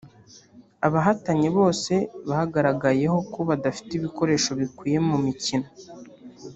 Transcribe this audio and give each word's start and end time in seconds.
Abahatanye 0.87 1.47
bose 1.57 1.93
bagaragayeho 2.29 3.17
ko 3.33 3.39
badafite 3.49 3.91
ibikoresho 3.95 4.49
bikwiye 4.59 4.99
mu 5.09 5.17
mikino 5.25 5.67